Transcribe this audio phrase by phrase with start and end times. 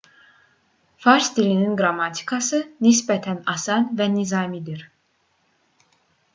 [1.05, 4.85] fars dilinin qrammatikası nisbətən asan və nizamidir